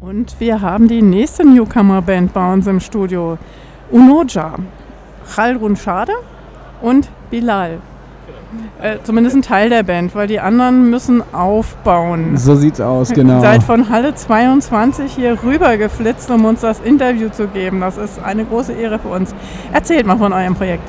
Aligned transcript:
Und 0.00 0.40
wir 0.40 0.62
haben 0.62 0.88
die 0.88 1.02
nächste 1.02 1.46
Newcomer-Band 1.46 2.32
bei 2.32 2.52
uns 2.54 2.66
im 2.66 2.80
Studio. 2.80 3.36
Unoja, 3.90 4.54
Khalrun 5.34 5.76
Schade 5.76 6.14
und 6.80 7.10
Bilal. 7.28 7.80
Äh, 8.80 8.96
zumindest 9.04 9.36
ein 9.36 9.42
Teil 9.42 9.68
der 9.68 9.82
Band, 9.82 10.14
weil 10.14 10.26
die 10.26 10.40
anderen 10.40 10.88
müssen 10.88 11.22
aufbauen. 11.34 12.38
So 12.38 12.54
sieht's 12.54 12.80
aus, 12.80 13.10
genau. 13.10 13.42
Seid 13.42 13.62
von 13.62 13.90
Halle 13.90 14.14
22 14.14 15.12
hier 15.12 15.36
rüber 15.44 15.76
geflitzt, 15.76 16.30
um 16.30 16.46
uns 16.46 16.62
das 16.62 16.80
Interview 16.80 17.28
zu 17.28 17.46
geben. 17.48 17.80
Das 17.80 17.98
ist 17.98 18.24
eine 18.24 18.46
große 18.46 18.72
Ehre 18.72 18.98
für 18.98 19.08
uns. 19.08 19.34
Erzählt 19.70 20.06
mal 20.06 20.16
von 20.16 20.32
eurem 20.32 20.54
Projekt. 20.54 20.88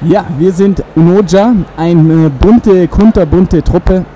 Ja, 0.00 0.24
wir 0.38 0.52
sind 0.52 0.82
Unoja, 0.96 1.54
eine 1.76 2.30
bunte, 2.30 2.88
kunterbunte 2.88 3.62
Truppe, 3.62 4.06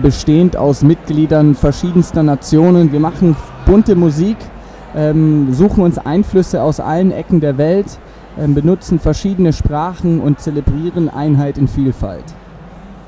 bestehend 0.00 0.56
aus 0.56 0.82
Mitgliedern 0.82 1.54
verschiedenster 1.54 2.22
Nationen. 2.22 2.92
Wir 2.92 3.00
machen 3.00 3.36
bunte 3.66 3.94
Musik, 3.94 4.36
ähm, 4.94 5.52
suchen 5.52 5.84
uns 5.84 5.98
Einflüsse 5.98 6.62
aus 6.62 6.80
allen 6.80 7.12
Ecken 7.12 7.40
der 7.40 7.58
Welt, 7.58 7.98
ähm, 8.38 8.54
benutzen 8.54 8.98
verschiedene 8.98 9.52
Sprachen 9.52 10.20
und 10.20 10.40
zelebrieren 10.40 11.08
Einheit 11.08 11.58
in 11.58 11.68
Vielfalt. 11.68 12.24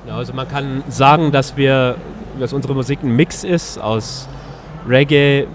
Ja, 0.07 0.16
also 0.16 0.35
man 0.35 0.47
kann 0.47 0.83
sagen, 0.88 1.33
dass 1.33 1.57
wir, 1.57 1.97
dass 2.38 2.52
unsere 2.52 2.74
Musik 2.74 3.02
ein 3.02 3.16
Mix 3.16 3.43
ist 3.43 3.79
aus 3.79 4.29
Reggae, 4.87 5.47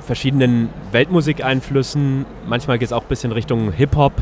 verschiedenen 0.00 0.70
Weltmusikeinflüssen. 0.92 2.24
Manchmal 2.46 2.78
geht 2.78 2.86
es 2.86 2.92
auch 2.92 3.02
ein 3.02 3.08
bisschen 3.08 3.32
Richtung 3.32 3.70
Hip-Hop. 3.70 4.14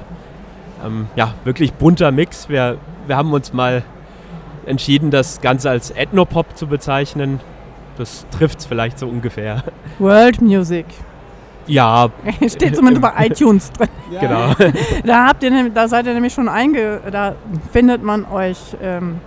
Ähm, 0.85 1.07
ja, 1.15 1.35
wirklich 1.45 1.73
bunter 1.73 2.11
Mix. 2.11 2.49
Wir, 2.49 2.79
wir 3.07 3.17
haben 3.17 3.33
uns 3.33 3.53
mal 3.53 3.85
entschieden, 4.67 5.11
das 5.11 5.41
Ganze 5.41 5.71
als 5.71 5.91
Ethnopop 5.91 6.57
zu 6.57 6.67
bezeichnen. 6.67 7.41
Das 7.97 8.27
trifft 8.31 8.61
es 8.61 8.67
vielleicht 8.67 8.99
so 8.99 9.07
ungefähr. 9.07 9.63
World 9.99 10.43
Music. 10.43 10.85
Ja. 11.67 12.11
Steht 12.47 12.77
zumindest 12.77 13.03
bei 13.03 13.27
iTunes 13.27 13.73
drin. 13.73 13.89
Ja. 14.11 14.21
Genau. 14.21 14.73
Da, 15.05 15.27
habt 15.27 15.43
ihr, 15.43 15.71
da 15.71 15.89
seid 15.89 16.07
ihr 16.07 16.15
nämlich 16.15 16.33
schon 16.33 16.49
einge... 16.49 17.01
Da 17.11 17.35
findet 17.73 18.03
man 18.03 18.25
euch 18.25 18.59
ähm, 18.83 19.21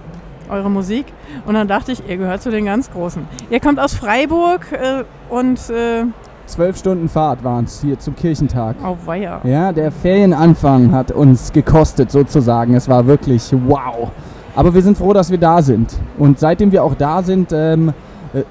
eure 0.49 0.69
Musik. 0.69 1.05
Und 1.45 1.55
dann 1.55 1.67
dachte 1.67 1.91
ich, 1.91 2.07
ihr 2.07 2.17
gehört 2.17 2.41
zu 2.41 2.51
den 2.51 2.65
ganz 2.65 2.91
Großen. 2.91 3.27
Ihr 3.49 3.59
kommt 3.59 3.79
aus 3.79 3.93
Freiburg 3.93 4.71
äh, 4.71 5.03
und... 5.29 5.69
Äh, 5.69 6.05
Zwölf 6.45 6.77
Stunden 6.77 7.07
Fahrt 7.07 7.43
waren 7.43 7.65
es 7.65 7.81
hier 7.81 7.99
zum 7.99 8.15
Kirchentag. 8.15 8.75
Auf 8.83 9.05
Weiher. 9.05 9.39
Ja, 9.43 9.71
der 9.71 9.91
Ferienanfang 9.91 10.91
hat 10.91 11.11
uns 11.11 11.51
gekostet 11.51 12.09
sozusagen. 12.09 12.73
Es 12.73 12.89
war 12.89 13.05
wirklich 13.05 13.53
wow. 13.67 14.09
Aber 14.59 14.73
wir 14.73 14.81
sind 14.81 14.97
froh, 14.97 15.13
dass 15.13 15.31
wir 15.31 15.37
da 15.37 15.61
sind. 15.61 15.95
Und 16.17 16.37
seitdem 16.37 16.73
wir 16.73 16.83
auch 16.83 16.93
da 16.93 17.23
sind, 17.23 17.53
ähm, 17.53 17.93
äh, 18.33 18.41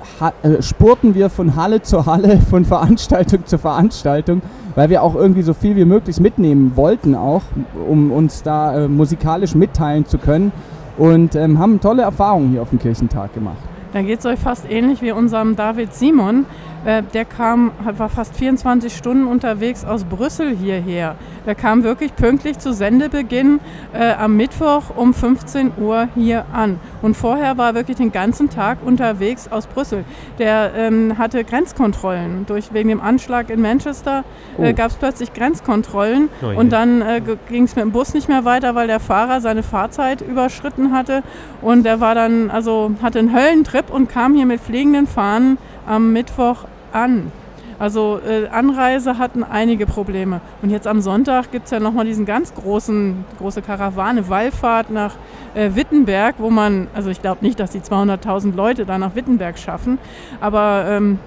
äh, 0.48 0.62
spurten 0.62 1.14
wir 1.14 1.28
von 1.28 1.54
Halle 1.54 1.82
zu 1.82 2.06
Halle, 2.06 2.40
von 2.50 2.64
Veranstaltung 2.64 3.44
zu 3.44 3.58
Veranstaltung, 3.58 4.40
weil 4.74 4.88
wir 4.88 5.02
auch 5.02 5.14
irgendwie 5.14 5.42
so 5.42 5.52
viel 5.52 5.76
wie 5.76 5.84
möglich 5.84 6.18
mitnehmen 6.18 6.72
wollten, 6.76 7.14
auch 7.14 7.42
um 7.86 8.10
uns 8.10 8.42
da 8.42 8.84
äh, 8.84 8.88
musikalisch 8.88 9.54
mitteilen 9.54 10.06
zu 10.06 10.16
können. 10.16 10.50
Und 10.96 11.34
ähm, 11.34 11.58
haben 11.58 11.78
tolle 11.78 12.04
Erfahrungen 12.04 12.52
hier 12.52 12.62
auf 12.62 12.70
dem 12.70 12.78
Kirchentag 12.78 13.34
gemacht. 13.34 13.58
Da 13.92 14.00
geht 14.00 14.20
es 14.20 14.24
euch 14.24 14.38
fast 14.38 14.64
ähnlich 14.70 15.02
wie 15.02 15.12
unserem 15.12 15.56
David 15.56 15.92
Simon. 15.92 16.46
Äh, 16.84 17.02
der 17.02 17.24
kam, 17.24 17.72
war 17.82 18.08
fast 18.08 18.36
24 18.36 18.96
Stunden 18.96 19.26
unterwegs 19.26 19.84
aus 19.84 20.04
Brüssel 20.04 20.56
hierher. 20.56 21.16
Der 21.46 21.54
kam 21.54 21.82
wirklich 21.82 22.14
pünktlich 22.14 22.58
zu 22.58 22.72
Sendebeginn 22.72 23.60
äh, 23.92 24.12
am 24.12 24.36
Mittwoch 24.36 24.96
um 24.96 25.14
15 25.14 25.72
Uhr 25.78 26.08
hier 26.14 26.44
an. 26.52 26.78
Und 27.02 27.16
vorher 27.16 27.58
war 27.58 27.70
er 27.70 27.74
wirklich 27.74 27.96
den 27.96 28.12
ganzen 28.12 28.50
Tag 28.50 28.78
unterwegs 28.84 29.48
aus 29.48 29.66
Brüssel. 29.66 30.04
Der 30.38 30.72
ähm, 30.76 31.18
hatte 31.18 31.44
Grenzkontrollen. 31.44 32.46
Durch, 32.46 32.72
wegen 32.72 32.88
dem 32.88 33.00
Anschlag 33.00 33.50
in 33.50 33.60
Manchester 33.60 34.24
äh, 34.58 34.70
oh. 34.70 34.74
gab 34.74 34.90
es 34.90 34.96
plötzlich 34.96 35.32
Grenzkontrollen. 35.32 36.28
Oh 36.42 36.58
und 36.58 36.70
dann 36.70 37.02
äh, 37.02 37.20
ging 37.48 37.64
es 37.64 37.76
mit 37.76 37.84
dem 37.84 37.92
Bus 37.92 38.14
nicht 38.14 38.28
mehr 38.28 38.44
weiter, 38.44 38.74
weil 38.74 38.86
der 38.86 39.00
Fahrer 39.00 39.40
seine 39.40 39.62
Fahrzeit 39.62 40.20
überschritten 40.20 40.92
hatte. 40.92 41.22
Und 41.62 41.86
er 41.86 42.00
war 42.00 42.14
dann, 42.14 42.50
also 42.50 42.92
hatte 43.02 43.18
einen 43.18 43.34
Höllentrip 43.34 43.90
und 43.90 44.08
kam 44.08 44.34
hier 44.34 44.46
mit 44.46 44.60
fliegenden 44.60 45.06
Fahnen 45.06 45.58
am 45.88 46.12
Mittwoch 46.12 46.64
an. 46.92 47.32
Also 47.78 48.20
äh, 48.26 48.48
Anreise 48.48 49.18
hatten 49.18 49.44
einige 49.44 49.86
Probleme. 49.86 50.40
Und 50.62 50.70
jetzt 50.70 50.88
am 50.88 51.00
Sonntag 51.00 51.52
gibt 51.52 51.66
es 51.66 51.70
ja 51.70 51.78
nochmal 51.78 52.04
diesen 52.04 52.26
ganz 52.26 52.52
großen, 52.54 53.24
große 53.38 53.62
Karawane, 53.62 54.28
Wallfahrt 54.28 54.90
nach 54.90 55.14
äh, 55.54 55.70
Wittenberg, 55.74 56.36
wo 56.38 56.50
man, 56.50 56.88
also 56.92 57.10
ich 57.10 57.22
glaube 57.22 57.44
nicht, 57.44 57.60
dass 57.60 57.70
die 57.70 57.80
200.000 57.80 58.54
Leute 58.56 58.84
da 58.84 58.98
nach 58.98 59.14
Wittenberg 59.14 59.58
schaffen, 59.58 59.98
aber 60.40 60.86
ähm, 60.88 61.20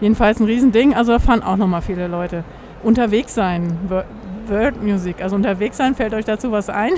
jedenfalls 0.00 0.40
ein 0.40 0.46
Riesending. 0.46 0.94
Also 0.94 1.12
da 1.12 1.20
fahren 1.20 1.44
auch 1.44 1.56
nochmal 1.56 1.82
viele 1.82 2.08
Leute. 2.08 2.42
Unterwegs 2.82 3.34
sein, 3.34 3.76
World 4.48 4.82
Music, 4.82 5.22
also 5.22 5.36
unterwegs 5.36 5.76
sein, 5.76 5.94
fällt 5.94 6.12
euch 6.12 6.24
dazu 6.24 6.50
was 6.50 6.70
ein? 6.70 6.92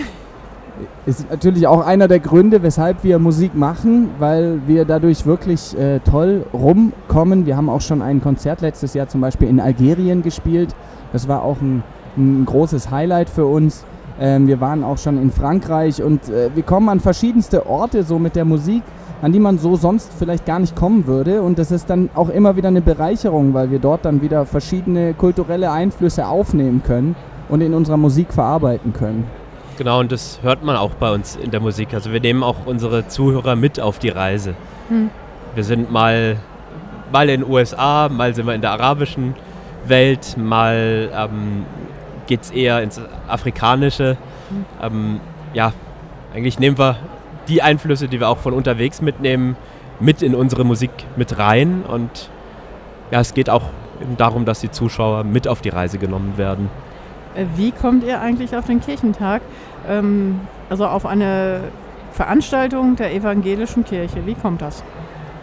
Ist 1.07 1.31
natürlich 1.31 1.67
auch 1.67 1.85
einer 1.85 2.09
der 2.09 2.21
Gründe, 2.21 2.63
weshalb 2.63 3.05
wir 3.05 3.19
Musik 3.19 3.55
machen, 3.55 4.11
weil 4.19 4.61
wir 4.67 4.85
dadurch 4.85 5.27
wirklich 5.27 5.79
äh, 5.79 6.01
toll 6.01 6.45
rumkommen. 6.53 7.47
Wir 7.47 7.57
haben 7.57 7.69
auch 7.69 7.81
schon 7.81 8.03
ein 8.03 8.21
Konzert 8.21 8.61
letztes 8.61 8.95
Jahr 8.95 9.09
zum 9.09 9.21
Beispiel 9.21 9.49
in 9.49 9.61
Algerien 9.61 10.23
gespielt. 10.23 10.75
Das 11.13 11.29
war 11.29 11.43
auch 11.43 11.61
ein, 11.61 11.83
ein 12.17 12.45
großes 12.45 12.91
Highlight 12.91 13.31
für 13.31 13.47
uns. 13.47 13.85
Ähm, 14.21 14.47
wir 14.47 14.61
waren 14.61 14.85
auch 14.85 14.99
schon 14.99 15.21
in 15.21 15.31
Frankreich 15.31 16.03
und 16.03 16.29
äh, 16.29 16.51
wir 16.55 16.63
kommen 16.63 16.89
an 16.89 17.01
verschiedenste 17.01 17.67
Orte 17.67 18.03
so 18.03 18.19
mit 18.19 18.37
der 18.37 18.45
Musik, 18.45 18.83
an 19.23 19.33
die 19.33 19.41
man 19.41 19.59
so 19.59 19.77
sonst 19.77 20.13
vielleicht 20.19 20.45
gar 20.47 20.59
nicht 20.59 20.77
kommen 20.77 21.07
würde. 21.07 21.43
Und 21.43 21.59
das 21.59 21.71
ist 21.71 21.89
dann 21.89 22.11
auch 22.15 22.29
immer 22.29 22.57
wieder 22.57 22.69
eine 22.69 22.83
Bereicherung, 22.83 23.55
weil 23.55 23.71
wir 23.71 23.79
dort 23.79 24.05
dann 24.05 24.21
wieder 24.21 24.45
verschiedene 24.45 25.15
kulturelle 25.15 25.71
Einflüsse 25.71 26.27
aufnehmen 26.27 26.83
können 26.85 27.17
und 27.49 27.63
in 27.63 27.75
unserer 27.75 27.97
Musik 27.97 28.33
verarbeiten 28.33 28.93
können. 28.93 29.40
Genau, 29.79 30.01
und 30.01 30.13
das 30.13 30.41
hört 30.43 30.63
man 30.63 30.77
auch 30.77 30.93
bei 30.93 31.11
uns 31.11 31.37
in 31.37 31.51
der 31.51 31.61
Musik. 31.61 31.95
Also 31.95 32.13
wir 32.13 32.21
nehmen 32.21 32.43
auch 32.43 32.67
unsere 32.67 33.09
Zuhörer 33.09 33.57
mit 33.57 33.81
auf 33.81 33.99
die 33.99 34.11
Reise. 34.11 34.55
Hm. 34.89 35.11
Wir 35.55 35.65
sind 35.65 35.91
mal, 35.91 36.37
mal 37.13 37.29
in 37.29 37.41
den 37.41 37.51
USA, 37.51 38.09
mal 38.09 38.35
sind 38.35 38.47
wir 38.47 38.55
in 38.55 38.61
der 38.61 38.73
arabischen 38.73 39.35
Welt, 39.87 40.37
mal 40.37 41.11
ähm, 41.15 41.65
geht 42.27 42.43
es 42.43 42.51
eher 42.51 42.83
ins 42.83 43.01
Afrikanische. 43.27 44.17
Hm. 44.49 44.65
Ähm, 44.83 45.21
ja, 45.55 45.73
eigentlich 46.35 46.59
nehmen 46.59 46.79
wir 46.79 46.97
die 47.49 47.63
Einflüsse, 47.63 48.09
die 48.09 48.21
wir 48.21 48.29
auch 48.29 48.39
von 48.39 48.53
unterwegs 48.53 49.01
mitnehmen, 49.01 49.57
mit 49.99 50.23
in 50.23 50.35
unsere 50.35 50.65
Musik 50.65 50.91
mit 51.17 51.39
rein. 51.39 51.83
Und 51.87 52.31
ja, 53.11 53.21
es 53.21 53.35
geht 53.35 53.51
auch 53.51 53.65
darum, 54.17 54.45
dass 54.45 54.61
die 54.61 54.71
Zuschauer 54.71 55.25
mit 55.25 55.49
auf 55.49 55.61
die 55.61 55.69
Reise 55.69 55.99
genommen 55.99 56.35
werden. 56.37 56.71
Äh, 57.35 57.47
wie 57.57 57.73
kommt 57.73 58.05
ihr 58.05 58.21
eigentlich 58.21 58.57
auf 58.57 58.67
den 58.67 58.81
Kirchentag? 58.81 59.43
Ähm, 59.89 60.41
also 60.69 60.87
auf 60.87 61.07
eine 61.07 61.61
Veranstaltung 62.13 62.97
der 62.97 63.15
evangelischen 63.15 63.85
Kirche. 63.85 64.27
Wie 64.27 64.35
kommt 64.35 64.63
das? 64.63 64.83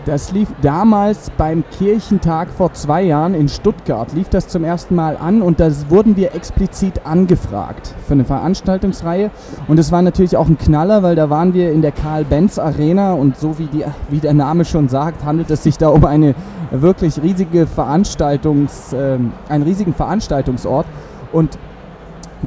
Das 0.08 0.32
lief 0.32 0.48
damals 0.62 1.30
beim 1.32 1.66
Kirchentag 1.78 2.48
vor 2.50 2.72
zwei 2.72 3.02
Jahren 3.02 3.34
in 3.34 3.50
Stuttgart, 3.50 4.14
lief 4.14 4.30
das 4.30 4.48
zum 4.48 4.64
ersten 4.64 4.96
Mal 4.96 5.18
an 5.18 5.42
und 5.42 5.60
da 5.60 5.70
wurden 5.90 6.16
wir 6.16 6.34
explizit 6.34 7.06
angefragt 7.06 7.94
für 8.06 8.14
eine 8.14 8.24
Veranstaltungsreihe. 8.24 9.32
Und 9.68 9.80
es 9.80 9.92
war 9.92 10.02
natürlich 10.02 10.38
auch 10.38 10.48
ein 10.48 10.58
Knaller, 10.58 11.04
weil 11.04 11.16
da 11.16 11.30
waren 11.30 11.54
wir 11.54 11.74
in 11.74 11.82
der 11.82 11.92
Karl-Benz 11.92 12.58
Arena 12.58 13.16
und 13.16 13.36
so 13.36 13.60
wie, 13.60 13.66
die, 13.66 13.84
wie 14.08 14.20
der 14.20 14.34
Name 14.34 14.64
schon 14.64 14.88
sagt, 14.88 15.26
handelt 15.26 15.52
es 15.52 15.64
sich 15.64 15.78
da 15.78 15.90
um 15.90 16.06
eine 16.06 16.36
wirklich 16.72 17.22
riesige 17.22 17.68
Veranstaltungs, 17.68 18.94
äh, 18.94 19.18
einen 19.50 19.64
riesigen 19.64 19.94
Veranstaltungsort. 19.94 20.86
Und 21.34 21.60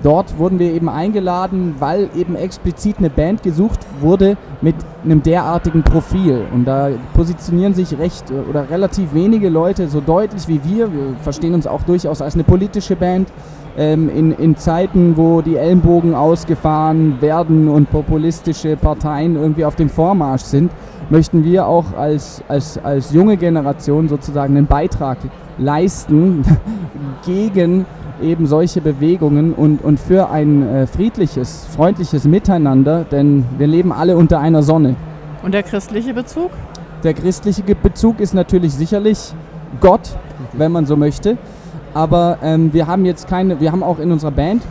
dort 0.03 0.39
wurden 0.39 0.59
wir 0.59 0.73
eben 0.73 0.89
eingeladen, 0.89 1.77
weil 1.78 2.11
eben 2.17 2.37
explizit 2.37 2.99
eine 2.99 3.11
Band 3.11 3.43
gesucht 3.43 3.81
wurde 4.01 4.37
mit 4.61 4.75
einem 5.05 5.23
derartigen 5.23 5.83
Profil. 5.83 6.45
Und 6.53 6.65
da 6.65 6.91
positionieren 7.15 7.75
sich 7.75 7.99
recht 7.99 8.31
äh, 8.31 8.49
oder 8.49 8.71
relativ 8.71 9.15
wenige 9.15 9.49
Leute 9.49 9.89
so 9.89 10.00
deutlich 10.00 10.49
wie 10.49 10.61
wir. 10.65 10.93
Wir 10.93 11.14
verstehen 11.23 11.55
uns 11.55 11.67
auch 11.67 11.82
durchaus 11.82 12.23
als 12.23 12.35
eine 12.35 12.44
politische 12.44 12.97
Band. 12.97 13.29
Ähm, 13.79 14.09
in, 14.09 14.32
in 14.32 14.56
Zeiten, 14.56 15.17
wo 15.17 15.43
die 15.43 15.56
Ellenbogen 15.56 16.14
ausgefahren 16.14 17.20
werden 17.20 17.69
und 17.69 17.88
populistische 17.88 18.76
Parteien 18.76 19.37
irgendwie 19.37 19.64
auf 19.64 19.76
dem 19.76 19.88
Vormarsch 19.88 20.43
sind, 20.43 20.73
möchten 21.09 21.44
wir 21.44 21.67
auch 21.67 21.97
als, 21.97 22.43
als, 22.49 22.79
als 22.82 23.12
junge 23.12 23.37
Generation 23.37 24.09
sozusagen 24.09 24.56
einen 24.56 24.67
Beitrag 24.67 25.19
leisten 25.59 26.43
gegen 27.25 27.87
eben 28.22 28.46
solche 28.46 28.81
Bewegungen 28.81 29.52
und, 29.52 29.82
und 29.82 29.99
für 29.99 30.31
ein 30.31 30.67
äh, 30.67 30.87
friedliches, 30.87 31.67
freundliches 31.75 32.25
Miteinander, 32.25 33.05
denn 33.05 33.44
wir 33.58 33.67
leben 33.67 33.93
alle 33.93 34.17
unter 34.17 34.40
einer 34.40 34.62
Sonne. 34.62 34.96
Und 35.43 35.55
der 35.55 35.62
christliche 35.62 36.14
Bezug? 36.14 36.50
Der 37.02 37.14
christliche 37.14 37.62
Bezug 37.75 38.20
ist 38.20 38.34
natürlich 38.34 38.75
sicherlich 38.75 39.32
Gott, 39.81 40.17
wenn 40.52 40.72
man 40.72 40.87
so 40.87 40.96
möchte. 40.96 41.38
Aber 41.94 42.38
ähm, 42.43 42.72
wir 42.72 42.87
haben 42.87 43.05
jetzt 43.05 43.26
keine, 43.26 43.61
wir 43.61 43.72
haben 43.72 43.82
auch 43.82 43.99
in 43.99 44.12
unserer 44.12 44.31
Band 44.31 44.62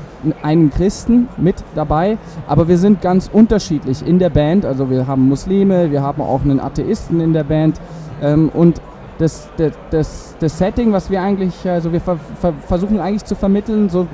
einen 0.41 0.69
Christen 0.69 1.27
mit 1.37 1.55
dabei, 1.75 2.17
aber 2.47 2.67
wir 2.67 2.77
sind 2.77 3.01
ganz 3.01 3.29
unterschiedlich 3.31 4.05
in 4.05 4.19
der 4.19 4.29
Band. 4.29 4.65
Also 4.65 4.89
wir 4.89 5.07
haben 5.07 5.27
Muslime, 5.27 5.91
wir 5.91 6.01
haben 6.01 6.21
auch 6.21 6.41
einen 6.43 6.59
Atheisten 6.59 7.19
in 7.19 7.33
der 7.33 7.43
Band 7.43 7.79
ähm, 8.21 8.49
und 8.53 8.81
das, 9.19 9.49
das, 9.91 10.35
das, 10.39 10.57
Setting, 10.57 10.93
was 10.93 11.11
wir 11.11 11.21
eigentlich, 11.21 11.69
also 11.69 11.91
wir 11.91 11.99
ver, 11.99 12.17
ver, 12.39 12.53
versuchen 12.65 12.99
eigentlich 13.01 13.25
zu 13.25 13.35
vermitteln, 13.35 13.89
so 13.89 14.07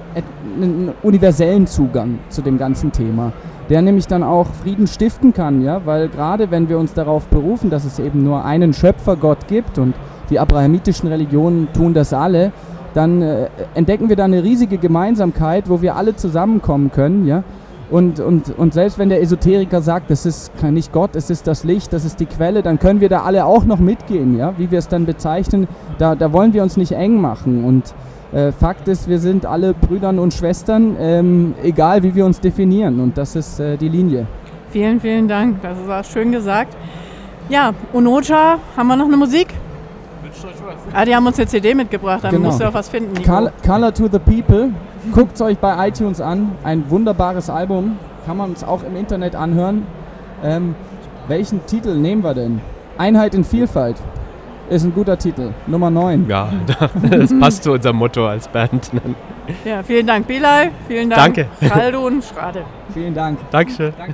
einen 0.56 0.94
universellen 1.04 1.68
Zugang 1.68 2.18
zu 2.30 2.42
dem 2.42 2.58
ganzen 2.58 2.92
Thema, 2.92 3.32
der 3.70 3.84
nämlich 3.84 4.08
dann 4.08 4.24
auch 4.24 4.48
Frieden 4.64 4.88
stiften 4.88 5.32
kann, 5.32 5.62
ja, 5.62 5.86
weil 5.86 6.10
gerade 6.10 6.50
wenn 6.50 6.70
wir 6.70 6.80
uns 6.80 6.94
darauf 6.94 7.28
berufen, 7.28 7.70
dass 7.70 7.86
es 7.86 8.00
eben 8.00 8.24
nur 8.24 8.44
einen 8.44 8.74
Schöpfergott 8.74 9.48
gibt 9.48 9.78
und 9.78 9.94
die 10.32 10.40
abrahamitischen 10.40 11.08
Religionen 11.08 11.68
tun 11.72 11.94
das 11.94 12.12
alle, 12.12 12.52
dann 12.96 13.22
äh, 13.22 13.48
entdecken 13.76 14.10
wir 14.10 14.16
da 14.16 14.26
eine 14.26 14.44
riesige 14.44 14.80
Gemeinsamkeit, 14.80 15.70
wo 15.70 15.84
wir 15.84 15.96
alle 15.96 16.16
zusammenkommen 16.16 16.92
können, 16.92 17.28
ja, 17.28 17.44
und, 17.92 18.20
und, 18.20 18.58
und 18.58 18.74
selbst 18.74 18.98
wenn 18.98 19.10
der 19.10 19.22
Esoteriker 19.22 19.82
sagt, 19.82 20.10
das 20.10 20.26
ist 20.26 20.52
nicht 20.64 20.92
Gott, 20.92 21.16
es 21.16 21.30
ist 21.30 21.46
das 21.46 21.64
Licht, 21.64 21.94
das 21.94 22.04
ist 22.04 22.20
die 22.20 22.26
Quelle, 22.26 22.64
dann 22.64 22.80
können 22.80 23.00
wir 23.00 23.10
da 23.10 23.22
alle 23.22 23.46
auch 23.46 23.64
noch 23.66 23.80
mitgehen, 23.80 24.38
ja? 24.38 24.54
wie 24.58 24.72
wir 24.72 24.80
es 24.80 24.88
dann 24.88 25.06
bezeichnen. 25.06 25.68
Da, 26.00 26.16
da 26.16 26.34
wollen 26.34 26.54
wir 26.54 26.64
uns 26.64 26.78
nicht 26.78 26.94
eng 26.94 27.22
machen. 27.22 27.64
Und 27.64 27.94
äh, 28.34 28.52
Fakt 28.52 28.88
ist, 28.88 29.08
wir 29.08 29.20
sind 29.20 29.46
alle 29.46 29.74
Brüdern 29.74 30.18
und 30.18 30.34
Schwestern, 30.34 30.96
ähm, 31.00 31.54
egal 31.64 32.02
wie 32.02 32.16
wir 32.16 32.26
uns 32.26 32.40
definieren. 32.40 33.00
Und 33.00 33.18
das 33.18 33.36
ist 33.36 33.60
äh, 33.60 33.78
die 33.78 33.90
Linie. 33.90 34.26
Vielen, 34.72 35.00
vielen 35.00 35.28
Dank. 35.28 35.62
Das 35.62 35.80
ist 35.80 35.90
auch 35.90 36.04
schön 36.04 36.32
gesagt. 36.32 36.76
Ja, 37.50 37.74
Unocha, 37.94 38.58
haben 38.76 38.88
wir 38.88 38.96
noch 38.96 39.06
eine 39.06 39.18
Musik? 39.18 39.48
Ah, 40.94 41.06
die 41.06 41.16
haben 41.16 41.26
uns 41.26 41.38
eine 41.38 41.48
CD 41.48 41.74
mitgebracht, 41.74 42.24
dann 42.24 42.32
genau. 42.32 42.48
musst 42.48 42.60
du 42.62 42.68
auch 42.68 42.74
was 42.74 42.90
finden. 42.90 43.22
Color, 43.24 43.52
Color 43.64 43.94
to 43.94 44.08
the 44.12 44.20
People 44.20 44.72
Guckt 45.12 45.36
es 45.36 45.42
euch 45.42 45.58
bei 45.58 45.88
iTunes 45.88 46.20
an. 46.20 46.54
Ein 46.64 46.90
wunderbares 46.90 47.50
Album. 47.50 47.98
Kann 48.26 48.38
man 48.38 48.50
uns 48.50 48.64
auch 48.64 48.84
im 48.84 48.96
Internet 48.96 49.36
anhören. 49.36 49.86
Ähm, 50.44 50.76
welchen 51.28 51.66
Titel 51.66 51.96
nehmen 51.96 52.24
wir 52.24 52.34
denn? 52.34 52.62
Einheit 52.98 53.36
in 53.36 53.44
Vielfalt 53.44 53.98
ist 54.70 54.84
ein 54.84 54.94
guter 54.94 55.18
Titel. 55.18 55.52
Nummer 55.68 55.92
9. 55.92 56.28
Ja, 56.28 56.50
das 57.12 57.38
passt 57.40 57.64
zu 57.64 57.74
unserem 57.74 57.98
Motto 57.98 58.28
als 58.28 58.48
Band. 58.48 58.92
Ja, 59.64 59.84
vielen 59.84 60.08
Dank, 60.08 60.26
Bilal. 60.26 60.72
Vielen 60.88 61.10
Dank, 61.10 61.36
Danke. 61.62 61.98
Und 62.00 62.24
Schrade. 62.24 62.64
Vielen 62.94 63.14
Dank. 63.14 63.38
Dankeschön. 63.52 63.94
Danke. 63.98 64.14